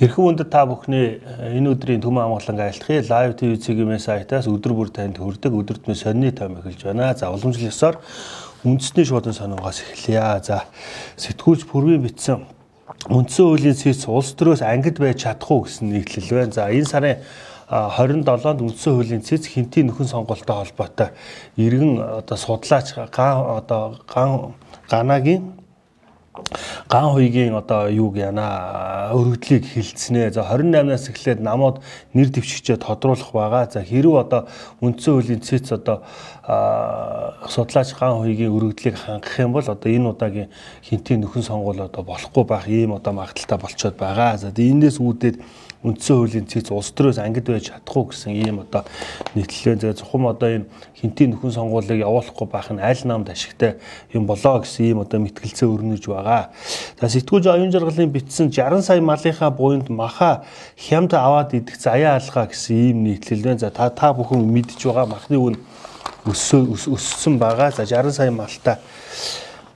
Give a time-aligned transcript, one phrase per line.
[0.00, 4.88] Эрхэм өндөд та бүхний э, энэ өдрийн төмөн амгалан айлтгий лайв цэгийн сайтаас өдөр бүр
[4.88, 7.12] танд хүрдэг өдөртмө сонины том эхэлж байна.
[7.12, 8.00] За уламжлал ёсоор
[8.64, 10.40] үндэсний шуудан сонингоос эхлэе.
[10.40, 10.64] За
[11.20, 12.48] сэтгүүлч Пүрвийн бичсэн
[13.12, 16.56] үндсэн хуулийн цэц улс төрөөс ангид байж чадах уу гэсэн нийтлэл байна.
[16.56, 17.20] За энэ сарын
[17.68, 21.12] 27-нд үндсэн хуулийн цэц хинтийн нөхөн сонголттой холбоотой
[21.60, 24.56] иргэн одоо судлаач ган одоо ган
[24.88, 25.60] ганагийн
[26.88, 30.30] ган хуйгийн одоо юуг яна өргөдлийг хилцнэ.
[30.30, 31.82] За 28-наас эхлээд намууд
[32.14, 33.66] нэр дэвшигчээ тодруулах байгаа.
[33.66, 34.46] За хэрв одоо
[34.78, 36.06] үндсэн хуулийн цэц одоо
[37.50, 40.50] судлаач ган хуйгийн өргөдлийг хангах юм бол одоо энэ удаагийн
[40.86, 44.38] хинтийн нөхөн сонгуул одоо болохгүй байх ийм одоо магадaltaй болцоод байгаа.
[44.38, 45.42] За энэс үүдээд
[45.80, 48.84] үндсэн хуулийн цэц улс төрөөс ангид байж чадахгүй гэсэн ийм одоо
[49.32, 50.68] нийтлэлээ зэрэг зөвхөн одоо энэ
[51.00, 53.80] хинтийн нөхөн сонгуулийг явуулахгүй байх нь аль намд ашигтай
[54.12, 56.52] юм болоо гэсэн ийм одоо мэтгэлцээ өрнөж байгаа.
[57.00, 60.44] За сэтгүүлч оюун жаргалын бичсэн 60 сая малынхаа буйнд маха
[60.76, 63.64] хямд аваад идэх заяа алгаа гэсэн ийм нийтлэл байна.
[63.64, 65.56] За та та бүхэн мэдж байгаа махны үн
[66.28, 67.72] өссөн байгаа.
[67.72, 68.76] За 60 сая малтай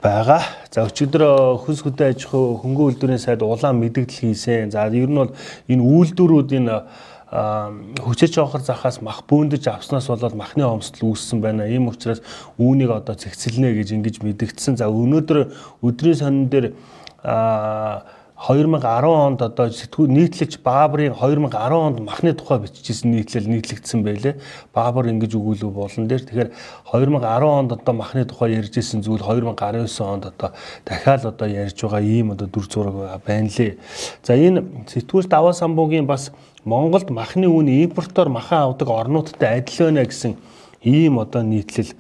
[0.04, 0.42] байгаа.
[0.68, 1.24] За өчигдөр
[1.64, 4.68] хөнс хөдөө аж ахуй хөнгөн үйлдвэрийн сайд улаан мэдээлэл хийсэн.
[4.68, 5.32] За ер нь бол
[5.64, 6.76] энэ үйлдвэрүүд энэ
[8.04, 11.64] хүчтэй онхор захаас мах бөөндөж авснаас болоод махны хомсдол үүссэн байна.
[11.64, 12.20] Ийм учраас
[12.60, 14.76] үүнийг одоо цэгцэлнэ гэж ингэж мэдэгдсэн.
[14.76, 15.48] За өнөөдөр
[15.80, 16.76] өдрийн сонин дээр
[17.24, 18.04] а
[18.44, 24.36] 2010 онд одоо сэтгүү нийтлэгч Баабрын 2010 онд махны тухай бичижсэн нийтлэл нийтлэгдсэн байлээ.
[24.68, 26.50] Баабар ингэж өгүүлүү болон дээр тэгэхээр
[26.92, 30.52] 2010 онд одоо махны тухай ярьжсэн зүйл 2019 онд одоо
[30.84, 33.80] дахиад одоо ярьж байгаа ийм одоо дүр зураг байна лээ.
[34.20, 36.28] За энэ сэтгүүлч Даваа самбуугийн бас
[36.68, 40.36] Монголд махны үн импортоор махан авдаг орнуудтай адил байна гэсэн
[40.84, 41.96] ийм одоо нийтлэл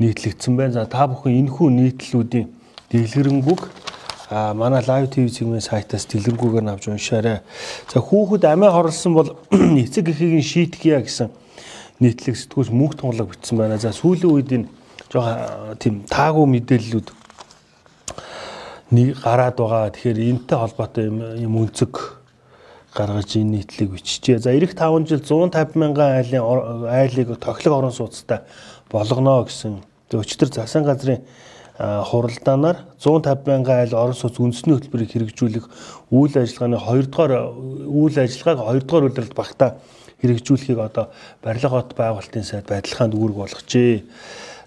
[0.00, 0.72] нийтлэгдсэн байна.
[0.72, 2.48] За та бүхэн энэхүү нийтлэлүүдийн
[2.88, 3.91] дэлгэрэнгүй
[4.32, 7.44] а манай лайв ТV цэгмийн сайтаас дэлгэргүйгээр авч уншаарай.
[7.92, 9.36] За хүүхэд амиа хорлсон бол
[9.84, 11.28] эцэг эхийн шийтгэе гэсэн
[12.00, 13.76] нийтлэг сэтгүүлч мөнх тунгалаг бичсэн байна.
[13.76, 14.68] За сүүлийн үед энэ
[15.12, 17.08] жоохон тийм таагүй мэдээллүүд
[18.96, 19.92] нэг гараад байгаа.
[19.92, 21.92] Тэгэхээр энэтэй холбоотой юм өнцөг
[22.96, 24.40] гаргаж энэ нийтлэг биччихэ.
[24.40, 28.48] За эх 5 жил 150 мянган айлын айлыг тоглог орон сууцтай
[28.88, 29.84] болгоно гэсэн.
[30.12, 31.20] Өчтөр засан газрын
[31.78, 35.66] хуралдаанаар 150 мянган айл орон сууц үндэсний хөтөлбөрийг хэрэгжүүлэх
[36.12, 37.32] үйл ажиллагааны 2 дугаар
[37.88, 39.70] үйл ажиллагааг 2 дугаар үйлрэлд багтаа
[40.20, 41.08] хэрэгжүүлэхийг одоо
[41.42, 44.04] барилга хот байгуулалтын сайд байдлахаанд үүрэг болгожээ.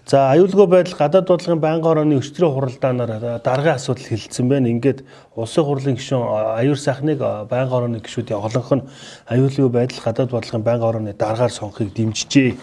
[0.06, 4.70] За аюулгүй байдал гадаад бодлогын байнгын орооны өчтөрийн хуралдаанаар даргын асуудал хилцсэн байна.
[4.70, 5.02] Ингээд
[5.34, 6.22] улсын хурлын гишүүн
[6.62, 7.18] аюур сайхныг
[7.50, 8.86] байнгын орооны гишүүдийн олонх нь
[9.26, 12.54] аюулгүй байдал гадаад бодлогын байнгын орооны даргаар сонгохыг дэмжижээ.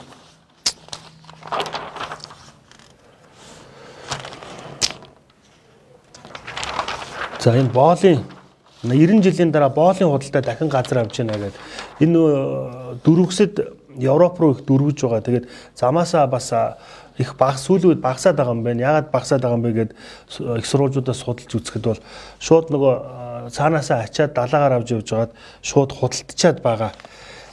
[7.44, 8.24] За энэ боолын
[8.84, 11.59] 90 жилийн дараа боолын худалдаа дахин газар авч яана гэдэг.
[12.00, 13.59] Энэ э, дөрвөсөд
[14.00, 15.20] Европ руу их дөрвөж байгаа.
[15.20, 16.53] Тэгээд замаасаа бас
[17.20, 18.88] их баг сүүлүүд багасаад байгаа юм байна.
[18.88, 19.92] Яагаад багасаад байгаа юм бэ гэд
[20.56, 22.00] их сурвалжуудаас судалж үзэхэд бол
[22.40, 25.36] шууд нөгөө э, цаанаасаа ачаад далаагаар авч явж байгаад
[25.68, 26.96] шууд худалдчихад байгаа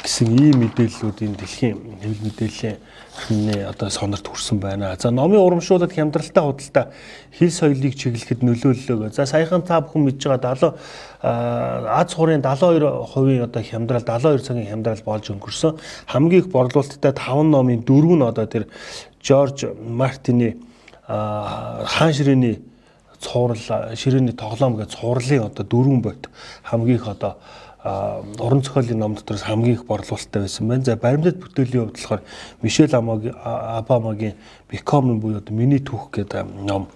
[0.02, 2.78] гэсэн ийм мэдээллүүдийн дэлхийн хэвлэл мэдээллийн
[3.68, 4.96] одоо сонорт хүрсэн байна.
[4.96, 6.88] За номын урамшуулалт хямдралтай худалдаа
[7.36, 9.12] хил соёлыг чиглэхэд нөлөөллөө.
[9.12, 10.74] За саяхан та бүхэн мэдж байгаа 70
[11.20, 15.76] Аз хуурын 72% одоо хямдрал 72 цагийн хямдрал болж өнгөрсөн.
[16.06, 18.68] Хамгийн их борлуулалттай 5 номын 4 нь одоо тэр
[19.20, 20.56] Жорж Мартины
[21.06, 22.62] хаан ширээний
[23.20, 26.30] цуврал ширээний тоглоом гэж цувралын одоо дөрвөн бот
[26.64, 27.36] хамгийн их одоо
[27.84, 30.84] уран зохиолын ном дотроос хамгийн их борлуулалттай байсан байна.
[30.84, 32.22] За баримтат бүтээлийн хувьд болохоор
[32.62, 34.34] Мишель Обамагийн
[34.70, 36.88] Become буюу одоо миний түүх гэдэг ном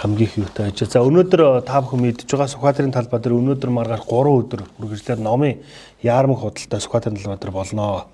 [0.00, 0.88] хамгийн их юутай ажил.
[0.88, 5.60] За өнөөдөр та бүхэн мэдж байгаа Сүхбаатарын талбай дээр өнөөдөр маргааш 3 өдөр үргэлжлээд номын
[6.00, 8.08] яармаг худалдаа Сүхбаатарын талбай дээр болно.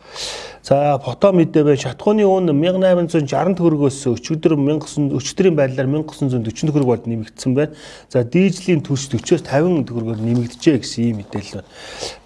[0.66, 7.06] За фото мэдээ бай шатхууны үн 1860 төгрөгөөс өчигдөр 1900 өчтөрийн байдлаар 1940 төгрөг болд
[7.06, 7.78] нэмэгдсэн байна.
[8.10, 11.70] За дижлийн түлш 40-оос 50 төгрөгөөр нэмэгдэжээ гэсэн ийм мэдээлэл байна.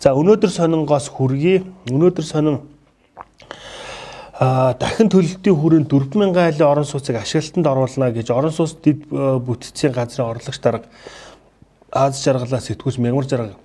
[0.00, 1.60] За өнөөдөр сонингоос хүргэе.
[1.92, 2.64] Өнөөдөр сонин
[4.40, 10.32] дахин төлөлтийн хүрээнд 4000 айлын орон сууцыг ашиглалтанд оруулна гэж орон сууц дэд бүтцийн газрын
[10.32, 10.88] орлогч дарга
[11.90, 13.56] Аз жаргалаас сэтгүүлч мягмар жаргал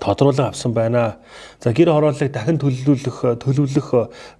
[0.00, 1.16] тодруулан авсан байна.
[1.64, 3.88] За гэр хорооллыг дахин төлөвлөх төлөвлөх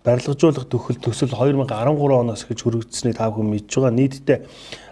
[0.04, 3.96] барилгажуулах төхөл төсөл 2013 оноос гэж хүрэгдсэнийг та бүхэн мэдж байгаа.
[3.96, 4.38] Нийтдээ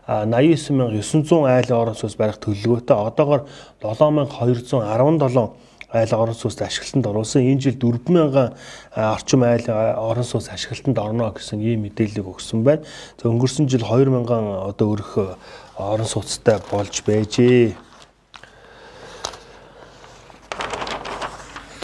[0.08, 3.44] 89900 айлын орон сууц барих төлөвлөгөөтэй одоогоор
[3.84, 5.52] 7217
[5.92, 7.42] айл орон сууцд ашиглалтанд оруулсан.
[7.42, 8.52] Энэ жил 4000
[8.94, 12.84] орчим айл орон сууц ашиглалтанд орно гэсэн ийм мэдээллийг өгсөн байна.
[13.16, 15.38] За өнгөрсөн жил 2000 одоо өрх
[15.76, 17.72] орон сууцтай болж байжээ.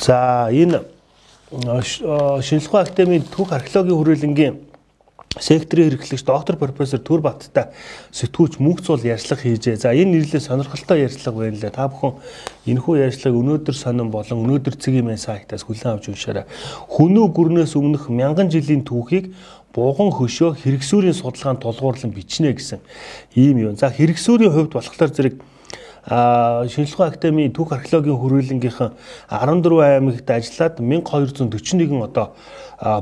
[0.05, 0.85] За энэ
[1.49, 4.74] шинжилгээ академийн түүх археологийн хүрээлэнгийн
[5.41, 7.75] секторын хэрэглэгч доктор профессор Түр Баттай
[8.15, 9.77] сэтгүүлч мөнх цул ярьцлага хийжээ.
[9.83, 11.75] За энэ нэрлэлээ сонирхолтой ярьцлага байна лээ.
[11.75, 12.15] Та бүхэн
[12.71, 16.47] энэхүү ярьцлагыг өнөөдөр сонин болон өнөөдөр цэгийн мэн сайтаас хүлээн авч уншаарай.
[16.87, 19.35] Хүнүү гүрнээс өмнөх мянган жилийн түүхийг
[19.75, 22.79] буган хөшөө хэрэгсүүрийн судалгаанд тулгуурлан бичнэ гэсэн
[23.35, 23.75] ийм юм.
[23.75, 25.35] За хэрэгсүүрийн хувьд болохоор зэрэг
[26.05, 28.93] шинжилгээ академийн түүх археологийн хүрээлэнгийнхэн
[29.33, 32.37] 14 аймагт ажиллаад 1241 одоо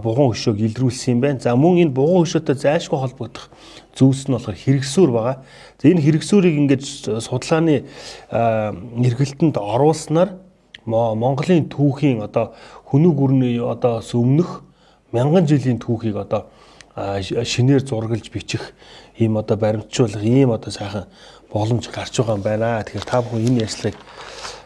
[0.06, 1.42] буган өшөөг илрүүлсэн юм байна.
[1.42, 3.50] За мөн энэ буган өшөөтэй зайлшгүй холбогдох
[3.98, 5.36] зүйлс нь болохоор хэрэгсүүр байгаа.
[5.82, 6.82] За энэ хэрэгсүүрийг ингээд
[7.26, 7.82] судалгааны
[8.30, 10.38] эргэлтэнд оруулснаар
[10.86, 12.54] Монголын түүхийн одоо
[12.86, 14.62] хүнүг гүрний одоо өмнөх
[15.10, 16.50] мянган жилийн түүхийг одоо
[16.94, 18.74] шинээр зургалж бичих
[19.16, 21.06] ийм одоо баримтжуулах ийм одоо сайхан
[21.52, 22.82] боломж гарч байгаа юм байна.
[22.82, 23.98] Тэгэхээр та бүхэн энэ ярьцлагыг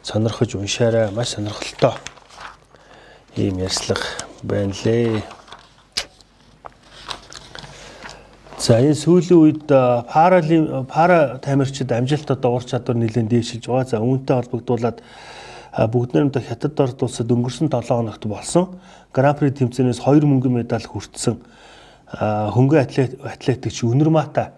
[0.02, 1.10] сонирхож уншаарай.
[1.10, 1.94] Маш сонирхолтой
[3.36, 4.06] ийм ярьцлага
[4.42, 5.22] байна лээ.
[8.58, 13.90] За энэ сүүлийн үед паралим пара тамирчид амжилт одоо ур чадвар нэлээд дээшилж байгаа.
[13.90, 15.02] За үүнтэй холбогдуулаад
[15.76, 18.80] бүгд нэрмдэ хятад орд улсад өнгөрсөн 7 хоногт болсон
[19.12, 21.36] гран-при тэмцээнээс 2 мөнгөн медаль хүртсэн
[22.16, 24.56] хөнгөн атлет атлетикч Өнөр Мата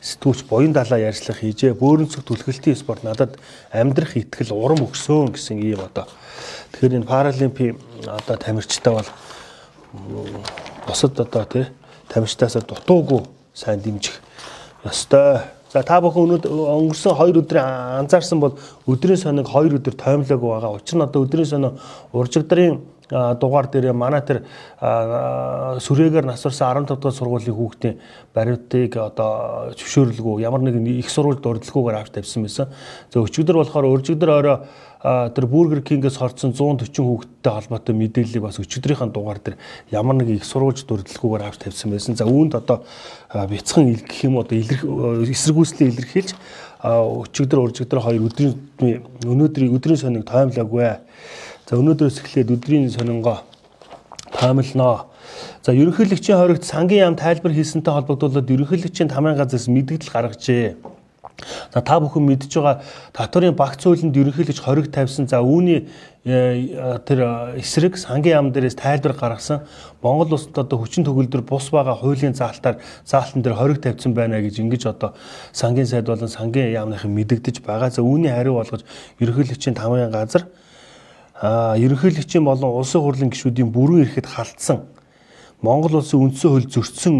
[0.00, 1.76] сэтгүүлч буян далаа ярьцлага хийжээ.
[1.76, 3.36] Бөөрөнцөг түлхэлтийн спорт надад
[3.72, 6.08] амьдрах итгэл урам өгсөн гэсэн ийм одоо
[6.72, 7.76] Тэгэхээр энэ паралимпийн
[8.06, 9.08] одоо тамирчтай бол
[10.86, 11.66] бусад одоо тий
[12.08, 14.22] тамирчтаасаа дутуугүй сайн дэмжих
[14.84, 15.44] ёстой.
[15.72, 17.66] За та бүхэн өнөөдөр өнгөрсөн 2 өдрийн
[18.00, 18.54] анзаарсан бол
[18.86, 20.78] өдрийн сониг 2 өдөр тоймлоогүй байгаа.
[20.78, 21.74] Учир нь одоо өдрийн сонио
[22.14, 22.80] уржигдрын
[23.10, 24.46] дугаар дээр манай тэр
[25.82, 27.98] сүрээгээр насварсан 15 дахь сургуулийн хүүхдийн
[28.34, 32.70] баримтыг одоо зөвшөөрлгөө ямар нэгэн их сургуульд урдлаггүйгээр авч тавьсан байсан.
[33.10, 34.56] За өчигдөр болохоор уржигдөр орой
[35.00, 39.56] тэр Burger King-ээс хорцсон 140 хүүхэдтэй холбоотой мэдээллийг бас өчигдрийнхэн дугаар дээр
[39.90, 42.14] ямар нэг их сурвалж дурдлаггүйгээр авч тавьсан байсан.
[42.20, 42.84] За үүнд одоо
[43.32, 44.84] бяцхан гэх юм одоо илэрх
[45.24, 46.36] эсэргүүцлээ илэрхийлж
[46.84, 48.54] өчигдөр уржигдөр хоёр өдрийн
[49.24, 51.00] өнөөдрийн өдрийн сониг таймлаагүй.
[51.70, 53.46] За өнөөдрөөс эхлээд өдрийн сонингоо
[54.34, 55.06] таамагланаа.
[55.62, 60.74] За ерөнхийлөгчийн хоригт сангийн яам тайлбар хийсэнтэй холбогдуулаад ерөнхийлөгчийн тамирын газраас мэдгдэл гаргажээ.
[61.70, 62.82] За та бүхэн мэдж байгаа
[63.14, 65.30] татварын багц хуулинд ерөнхийлөгч хориг тавьсан.
[65.30, 65.86] За үүний
[66.26, 69.62] э, тэр эсрэг сангийн яам дээрээс тайлбар гаргасан.
[70.02, 74.58] Монгол улсад одоо хүчин төгөлдөр бус байгаа хуулийн заалтаар заалтан дээр хориг тавьсан байна гэж
[74.58, 75.14] ингэж одоо
[75.54, 77.94] сангийн сайд болон сангийн яамныхан мэдэгдэж байгаа.
[77.94, 78.82] За үүний хариу болгож
[79.22, 80.50] ерөнхийлөгчийн тамирын газар
[81.40, 84.84] ерөнхийлөгчийн болон улсын хурлын гишүүдийн бүрэн эрэхэд халтсан
[85.60, 87.16] Монгол улсын үндсэн хууль зөрчсөн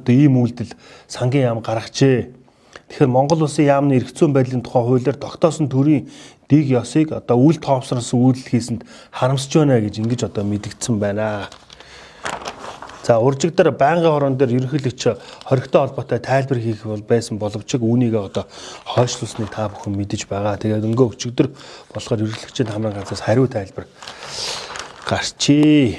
[0.00, 0.72] одоо ийм үйлдэл
[1.04, 2.32] сангийн яам гаргажээ.
[2.88, 6.08] Тэгэхээр Монгол улсын яамны эрх зүйн байдлын тухай хуулиар тогтоосон төрийн
[6.48, 8.82] дэг ёсыг одоо үл тоовсруулсан үйлдэл хийсэнд
[9.12, 11.52] харамсаж байна гэж ингэж одоо мэдгдсэн байна.
[13.02, 15.02] За уржигдэр байнгын хорон дээр ерөнхийлөгч
[15.50, 18.46] хоригтой холбоотой тайлбар хийх бол байсан боловч үүнийг одоо
[18.86, 20.54] хойшлуулсныг та бүхэн мэдэж байгаа.
[20.54, 21.50] Тэгээд өнгөө өчигдөр
[21.90, 23.90] болохоор ерөнхийлөгчийн хамрын газраас хариу тайлбар
[25.10, 25.98] гарчээ.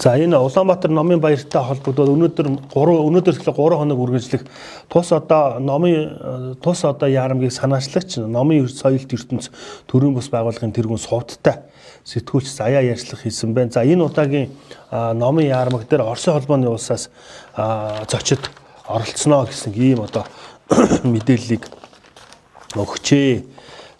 [0.00, 4.42] За энэ Улаанбаатар номын баяртай холбогдоод өнөөдөр 3 өнөөдөөс эхлээ 3 хоног үргэлжлэх
[4.88, 9.48] тус одоо номын тус одоо яарамгийг санаачлагч номын соёлт ертөнц
[9.88, 11.64] төрийн бус байгууллагын тэргүүн сувдтай
[12.04, 13.72] сэтгүүлч заяа ярьцлах хийсэн байна.
[13.72, 14.50] За энэ удаагийн
[14.92, 17.08] номын яармаг дээр Оросын холбооны улсаас
[18.08, 18.50] зочид
[18.86, 20.24] оролцсноо гэсэн ийм одоо
[21.04, 21.64] мэдээллийг
[22.76, 23.44] өгчээ.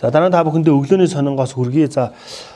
[0.00, 1.88] За дараа нь та бүхэндээ өглөөний сонингоос хүргэе.
[1.88, 2.12] За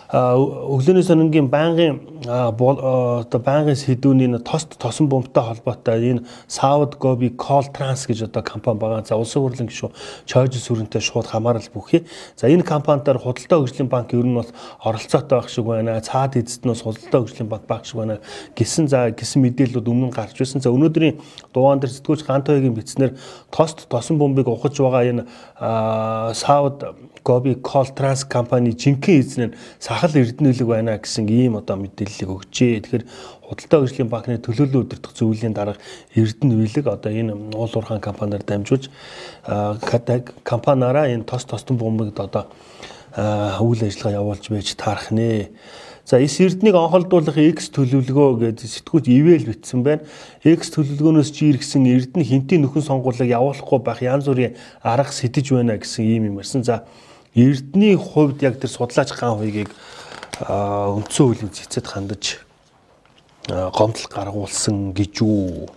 [0.09, 8.09] өглөөний сонингийн байнгын одоо байнгын сэдвүүний тост тосон бомбтой холбоотой энэ South Gobi Coal Trans
[8.09, 9.05] гэж одоо компани байгаа.
[9.05, 9.93] За улсын хурлын гишүүн
[10.25, 12.09] Чойж сүрэнтэй шууд хамаарал бүхий.
[12.41, 14.49] За энэ компанитаар худалдаа хөгжлийн банк ер нь бол
[14.81, 16.01] оролцоотой байх шиг байна.
[16.01, 18.19] Цаад эзэд нь бас худалдаа хөгжлийн банк байх шиг байна.
[18.57, 20.65] Гэсэн за гэсэн мэдээллүүд өмнө гарч байсан.
[20.65, 21.21] За өнөөдрийн
[21.53, 23.13] дугаан дээр сэтгүүлч Гантойгийн бичснээр
[23.53, 25.29] тост тосон бомбыг ухаж байгаа энэ
[26.33, 26.81] South
[27.29, 29.55] Gobi Coal Trans компани жинхэнэ эзэн нь
[29.99, 32.87] сахал эрдэнэлэг байна гэсэн ийм одоо мэдээллийг өгчээ.
[32.87, 33.05] Тэгэхээр
[33.43, 35.83] худалдаа хөгжлийн банкны төлөөлөл удирдах зөвлөлийн дарга
[36.15, 38.87] Эрдэнэ Вилэг одоо энэ уул уурхаан компаниар дамжуулж
[40.47, 42.47] компаниараа энэ тос тостон бомбыг одоо
[43.59, 45.51] үйл ажиллагаа явуулж байж таарах нэ.
[46.07, 50.07] За эс эрднийг онхолдуулах X төлөвлөгөө гэж сэтгүүлч ивэл битсэн байна.
[50.47, 55.77] X төлөвлөгөөнөөс чи иргсэн эрдэнэ хинтийн нөхөн сонгуулийг явуулахгүй байх янз бүрийн арга сэтэж байна
[55.77, 56.63] гэсэн ийм юм ярьсан.
[56.65, 56.87] За
[57.39, 59.71] Эрдний хувьд яг тэр судлаач хаан хуйгийг
[60.43, 62.43] үндсэн хуулийн цэцэд хандаж
[63.47, 65.71] гомдол гаргуулсан гэж үү.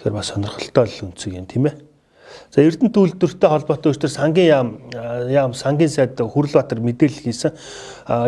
[0.00, 1.76] Тэгэхээр бас сонирхолтой л үнцэг юм тийм ээ.
[2.52, 4.68] За Эрдэнэт үйлдвэртэй холбоотой өчтөр сангийн яам
[5.32, 7.56] яам сангийн сайд Хүрлбаатар мэдээлэл хийсэн.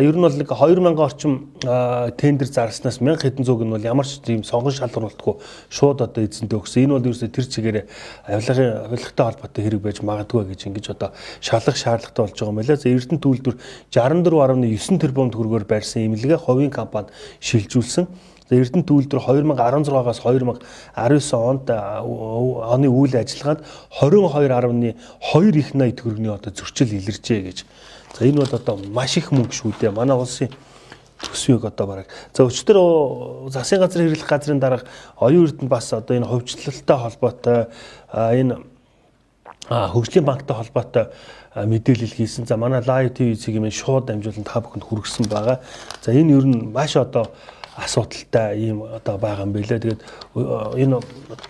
[0.01, 4.21] Ер нь бол нэг 2000 орчим тендер зарснаас 1000 хэдэн зүг нь бол ямар ч
[4.25, 5.35] тийм сонгон шалгуулалтгүй
[5.69, 6.89] шууд одоо эзэнтэй өгсөн.
[6.89, 7.79] Энэ бол ерөөсөө тэр чигээр
[8.29, 11.13] авилгын авилгатай холбоотой хэрэг байж магадгүй гэж ингэж одоо
[11.45, 12.77] шалгах шаардлагатай болж байгаа юм байна.
[12.81, 13.57] За Эрдэнэт үйлдвэр
[13.93, 18.34] 64.9 тэрбум төгрөгөөр барьсан имлэгээ хувийн компани шилжүүлсэн.
[18.51, 20.61] Эрдэнэт үйлдвэр 2016-аас 2019
[21.33, 24.93] онд оны үйл ажиллагаанд 22.2
[25.57, 27.65] их 80 төгрөгийн одоо зөрчил илэржээ гэж.
[28.13, 29.97] За энэ бол одоо маш их мөнгө шүү дээ.
[29.97, 30.53] Манай улсын
[31.25, 32.07] төсвийг одоо бараг.
[32.37, 34.85] За өчтөр засгийн газрын хэрэглэх газрын дарга
[35.17, 37.67] оюун эрдэнэ бас одоо энэ хувьчлалтай холбоотой
[38.13, 38.61] энэ
[39.69, 41.05] хөгжлийн банктай холбоотой
[41.57, 42.47] мэдээлэл хийсэн.
[42.47, 45.65] За манай Live TV цэгийн шууд дамжуулан та бүхэнд хүргэсэн байгаа.
[46.05, 47.33] За энэ ер нь маш одоо
[47.77, 49.83] асуудалтай ийм одоо байгаа юм билээ.
[49.83, 50.03] Тэгээд
[50.79, 51.01] энэ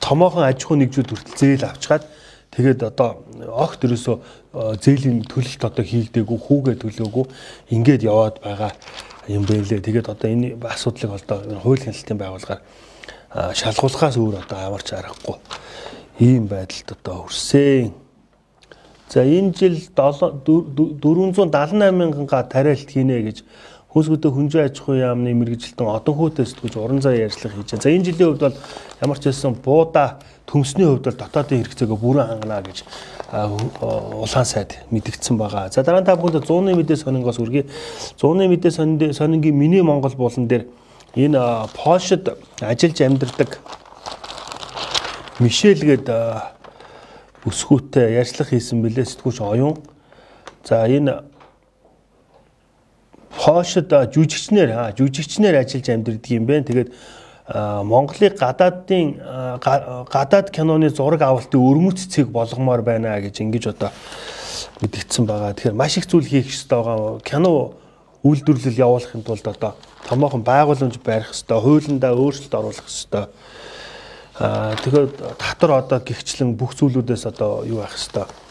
[0.00, 2.04] томоохон аж ахуй нэгжүүд хүртэл зээл авчгаад
[2.56, 4.16] тэгээд одоо огт ерөөсөө
[4.80, 7.24] зээлийн төлөлт одоо хийгдээгүй хүүгээ төлөөгүй
[7.76, 8.72] ингээд яваад байгаа
[9.28, 9.84] юм байлээ.
[9.84, 12.62] Тэгээд одоо энэ асуудлыг одоо хууль хяналтын байгууллагаар
[13.34, 15.36] шалгуулахаас өөр одоо аварч аргагүй
[16.20, 17.92] ийм байдалд одоо хүрсэн.
[19.08, 23.44] За энэ жил 478 мянга тариалт хийнэ гэж
[23.94, 27.82] хөөсгөдөө хүнжээ аж ахуй яамны мэрэгжилтэн одон хөөтэй сэтгүүлж уран зай ярьцлага хийж байгаа.
[27.86, 28.58] За энэ жилийн хувьд бол
[28.98, 30.18] ямар ч хэлсэн буудаа
[30.50, 32.82] төмсний хувьд бол дотоодын хэрэгцээгөө бүрэн хангана гэж
[33.30, 35.70] улаан сайд мэдгдсэн байгаа.
[35.70, 37.70] За дараа нь та бүхэнд 100-ны мэдээ сонингоос үргэлж
[38.18, 40.66] 100-ны мэдээ сонингийн миний Монгол буулан дээр
[41.14, 41.38] энэ
[41.78, 43.62] Польшид ажиллаж амьдардаг
[45.38, 46.10] Мишель гээд
[47.46, 49.78] өсгүүтэй ярьцлага хийсэн бэлээ сэтгүүлч оюун.
[50.64, 51.22] За энэ
[53.38, 56.64] Польшид жүжигчнэр жүжигчнэр ажиллаж амьдардаг юм байна.
[56.64, 56.90] Тэгээд
[57.84, 59.20] Монголыг гадаадын
[59.60, 63.90] гадаад киноны зураг авалтын өрмөц цэг болгомоор байна гэж ингэж одоо
[64.80, 65.52] мэдгдсэн байгаа.
[65.52, 67.20] Тэгэхээр маш их зүйл хийх хэрэгтэй байгаа.
[67.20, 67.76] Кино
[68.24, 69.76] үйлдвэрлэл явуулахын тулд одоо
[70.08, 73.24] томоохон байгууламж барих хэрэгтэй, хуулиндаа өөрчлөлт оруулах хэрэгтэй.
[74.40, 78.43] Аа тэгэхээр татвар одоо гихчлэн бүх зүйлүүдээс одоо юу байх хэрэгтэй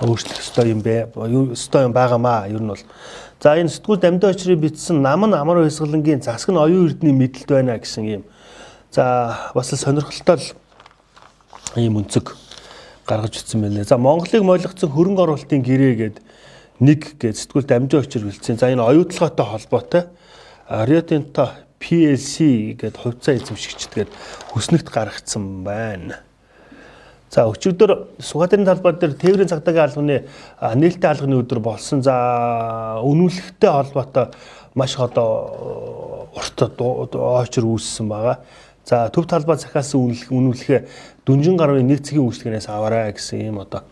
[0.00, 1.12] өөрчлөх ёстой юм бэ.
[1.14, 2.48] Ёстой юм байгаамаа.
[2.48, 2.84] Ер нь бол
[3.40, 7.52] За энэ сэтгүүл дамжин очрыг бичсэн нам нь амар баясгалангийн засаг нь оюун эрдний мэдлэлт
[7.52, 8.24] байна гэсэн юм.
[8.90, 10.48] За бас л сонирхолтой л
[11.76, 12.32] ийм өнцөг
[13.04, 13.84] гаргаж утсан байна.
[13.84, 16.16] За Монголыг мойлгоцсон хөрөнгө оруулалтын гэрээ гээд
[16.80, 18.56] нэг гээд сэтгүүл дамжин очир бэлдсэн.
[18.56, 20.02] За энэ оюутлоготой холбоотой
[20.66, 21.46] Tinto
[21.78, 24.10] PLC гээд хувьцаа эзэмшигчдгээд
[24.50, 26.25] хүснэгт гаргацсан байна.
[27.36, 30.16] За өчигдөр Сугаатын талбай дээр тээврийн цагдаагийн албаны
[30.56, 32.00] нээлттэй алганы өдөр болсон.
[32.00, 34.32] За үнүүлэхтэй холбоотой
[34.72, 38.40] маш одоо урт очор үүссэн байгаа.
[38.88, 40.80] За төв талбай захиас үнэлэх үнүүлэхээ
[41.28, 43.84] дүнжин гаруй нэг цагийн үйлчлэгнээс аваарай гэсэн юм одоо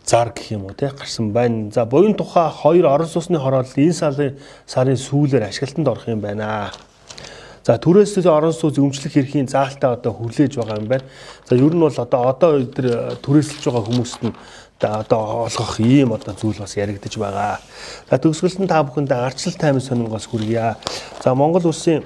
[0.00, 1.68] зар гэх юм уу те гарсан байна.
[1.68, 6.72] За буян тухай хоёр орон сууцны хороолол энэ сарын сарын сүүлээр ашиглалтанд орох юм байна.
[7.64, 11.08] За түрээс орон сууц өмчлөх эрхийн заалтаа одоо хүлээж байгаа юм байна.
[11.48, 14.36] За ер нь бол одоо одоо өдр түрээсэлж байгаа хүмүүст нь
[14.84, 17.56] одоо олгох ийм одоо зүйл бас яригдж байгаа.
[18.10, 20.76] За төгсгөлтөнд та бүхэндээ арчлал таймын сонингоос хүргье.
[21.24, 22.04] За Монгол улсын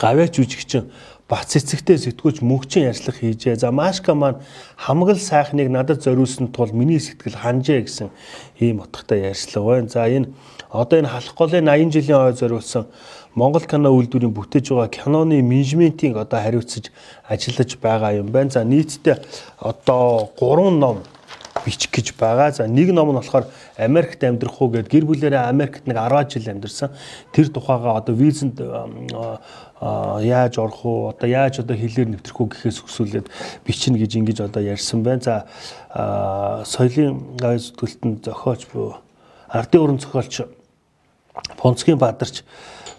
[0.00, 0.88] гавьяач жүжигчин
[1.32, 3.56] бац цэцэгтэй сэтгүүлч мөнхчин ярьцлага хийжээ.
[3.56, 4.44] За Машка маань
[4.76, 8.12] хамгал сайхныг надад зориулсан тул миний сэтгэл ханжээ гэсэн
[8.60, 9.88] ийм утгатай ярьцлага байна.
[9.88, 10.28] За энэ
[10.68, 12.84] одоо энэ халах голын 80 жилийн хойд зориулсан
[13.32, 16.92] Монгол кино үйлдвэрийн бүтээж байгаа киноны менежментийг одоо хариуцаж
[17.24, 18.52] ажиллаж байгаа юм байна.
[18.52, 19.16] За нийтдээ
[19.56, 21.00] одоо 3 ном
[21.64, 22.52] бичих гэж байгаа.
[22.52, 23.46] За нэг ном нь болохоор
[23.76, 26.90] Америкт амьдрах уу гэд гэр бүлээрээ Америкт нэг 10 жил амьдэрсэн.
[27.32, 28.60] Тэр тухайга одоо визэнд
[29.82, 33.26] яаж орох уу одоо яаж одоо хэлээр нэвтрэх үү гэхээс өсвөлээд
[33.66, 35.22] бичнэ гэж ингэж одоо ярьсан байна.
[35.26, 35.34] За
[36.62, 39.02] соёлын гавь зүтгэлтэн зохиолч буюу
[39.50, 40.46] ардын уран зохиолч
[41.56, 42.44] Понцгийн бадарч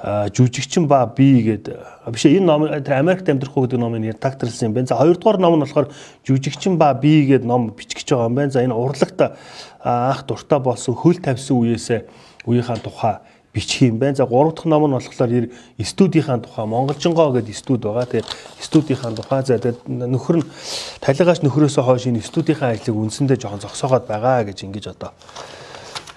[0.04, 1.70] жүжигчин ба би гээд
[2.12, 4.88] биш энэ ном Америкт амьдрах уу гэдэг номыг редакторлсан юм байна.
[4.88, 5.88] За хоёрдугаар ном нь болохоор
[6.28, 8.52] жүжигчин ба би гээд ном бичих гэж байгаа юм байна.
[8.52, 9.22] За энэ урлагт
[9.80, 12.04] анх дуртай болсон хөл тавьсан үеэсээ
[12.44, 13.16] үеийнхаа тухай
[13.54, 14.16] бичих юм байна.
[14.16, 15.50] За гурав дахь ном нь болохоор
[15.84, 18.06] студийнхаа тухай Монголжингоо гэдэг студ байгаа.
[18.06, 18.28] Тэгээд
[18.60, 20.48] студийнхаа тухай за тэгээд нөхөр нь
[21.00, 25.14] талигаач нөхрөөсөө хойш энэ студийнхаа ажлыг үндсэндээ жоохон зогсоогоод байгаа гэж ингэж одоо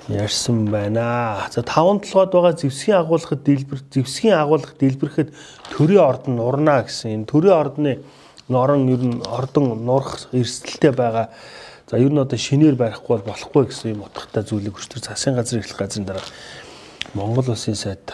[0.09, 1.45] ярьсан байна.
[1.51, 5.31] За 5 толгойд байгаа зэвсгийн агуулгад дэлбэр зэвсгийн агуулга дэлбэрэхэд
[5.77, 7.21] төрийн ордон нурна гэсэн.
[7.21, 7.93] Энэ төрийн ордны
[8.49, 11.29] норон ер нь ордон нурах эрсдэлтэй байгаа.
[11.91, 15.63] За ер нь одоо шинээр барихгүй бол болохгүй гэсэн юм утгатай зүйлийг өчтөр засгийн газрын
[15.63, 16.23] эхлэх газрын дараа
[17.17, 18.13] Монгол улсын сайд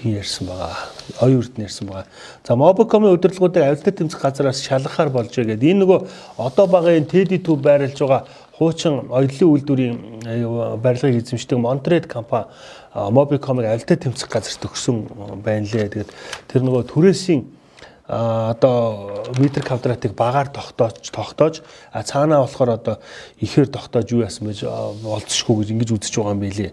[0.00, 0.72] хин ярьсан байгаа.
[1.20, 2.06] Ой үрд нэрсэн байгаа.
[2.46, 5.68] За Mobicom-ын удирдлагуудыг авилтаа тэмцэх газараас шалгахаар болж байгаа гэдэг.
[5.68, 6.00] Энэ нөгөө
[6.40, 8.24] одоо багын TD2 байрлаж байгаа
[8.56, 9.96] хуучин оёлын үйлдвэрийн
[10.80, 12.48] барилгыг эзэмшдэг Montred компани
[12.94, 15.04] Mobicom-ыг авилтаа тэмцэх газар төгсөн
[15.44, 15.92] байна лээ.
[15.92, 16.10] Тэгээд
[16.48, 17.44] тэр нөгөө түрээсийн
[18.08, 22.96] одоо метр квадратыг багаар тогтоож тогтоож цаанаа болохоор одоо
[23.38, 24.64] ихээр тогтоож юу яасан байж
[25.02, 26.72] болцсохгүй гэж ингэж үзэж байгаа юм билий.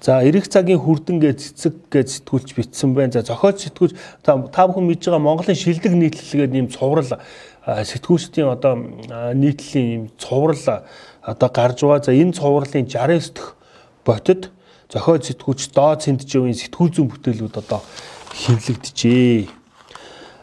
[0.00, 3.12] За эрэх цагийн хүрдэн гэж цэцэг гэж сэтгүүлч битсэн байна.
[3.12, 7.20] За зохиолч сэтгүүлч та бүхэн мэдж байгаа Монголын шилдэг нийтлэлгээд ийм цуврал
[7.66, 8.74] сэтгүүлчдийн одоо
[9.36, 10.86] нийтлэлийн ийм цуврал
[11.22, 12.04] одоо гарч байгаа.
[12.06, 13.56] За энэ цувралын 69 дэх
[14.04, 14.50] ботод
[14.88, 17.80] зохиолч сэтгүүлч доод сэндэжийн сэтгүүл зүйн бүтээлүүд одоо
[18.32, 19.59] хэвлэгдэжээ.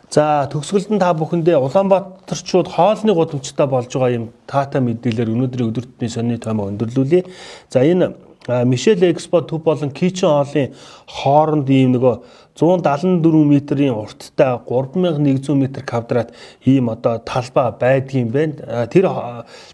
[0.09, 6.07] За төгсгөлд нь та бүхэндээ Улаанбаатарчууд хоолны гудамжтай болж байгаа юм таата мэдээлэлээр өнөөдрийн өдөртний
[6.07, 7.27] сонины тоймоо өндөрлүүлье.
[7.67, 8.15] За энэ
[8.47, 10.71] Мишель Экспо төв болон Кичен хоолын
[11.11, 12.15] хооронд ийм нөгөө
[12.55, 16.31] 174 метрийн урттай 3100 м квадрат
[16.63, 18.87] ийм одоо талбай байдгийн байна.
[18.87, 19.11] Тэр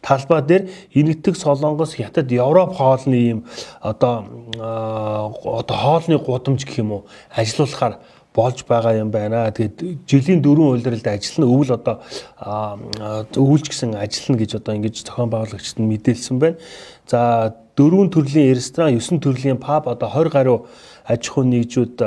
[0.01, 3.45] талбай дээр Энэтхэг Солонгос Хятад Европ хоолны ийм
[3.79, 4.25] одоо
[4.57, 8.01] одоо хоолны гудамж гэх юм уу ажиллуулахаар
[8.33, 9.51] болж байгаа юм байна.
[9.51, 11.95] Тэгээд жилийн дөрвөн үйлрэлд ажиллана өвөл одоо
[13.37, 16.57] өвөлж гэсэн ажиллана гэж одоо ингэж зохион байгуулагчид нь мэдээлсэн байна.
[17.05, 20.59] За дөрвөн төрлийн ресторан, 9 төрлийн паб одоо 20 гаруй
[21.05, 21.97] аж ахуйн нэгжүүд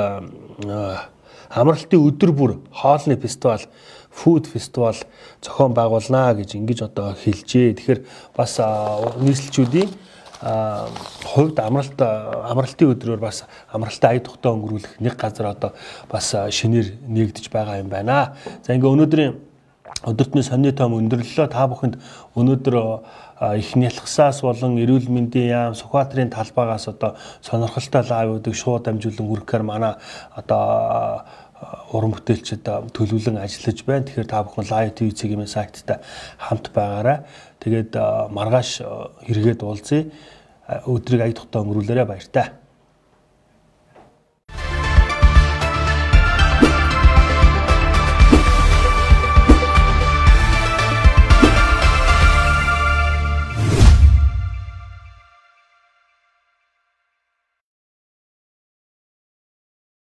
[1.49, 3.63] амралтын өдөр бүр хоолны фестивал
[4.11, 4.97] фуд фестивал
[5.41, 7.77] зохион байгуулнаа гэж ингэж одоо хэлжээ.
[7.77, 8.01] Тэгэхээр
[8.35, 8.57] бас
[9.21, 9.89] нийслэлчүүдийн
[10.41, 15.73] хувьд амралт амралтын өдрөөр бас амралтын ая тухтай өнгөрүүлэх нэг газар одоо
[16.11, 18.37] бас шинээр нэгдэж байгаа юм байна.
[18.61, 19.33] За ингээ өнөөдрийн
[20.05, 21.97] өдөртний сонины том өндөрлөлөө та бүхэнд
[22.37, 22.75] өнөөдөр
[23.57, 29.95] их нялхсаас болон эрүүл мэндийн яам Сүхбаатарын талбайгаас одоо сонирхолтой лайвуудыг шууд дамжуулан үргэхээр манай
[30.37, 31.25] одоо
[31.91, 34.05] уран бүтээлчид төлөвлөн ажиллаж байна.
[34.05, 35.97] Тэгэхээр та бүхэн Live TV цэгийн сайттай
[36.37, 37.23] хамт байгаарай.
[37.63, 37.97] Тэгээд
[38.33, 38.83] маргааш
[39.25, 40.05] хэрэгэд уулзъя.
[40.85, 42.66] Өдрийг ая тухтай өнгөрүүлээрэ баяр таа.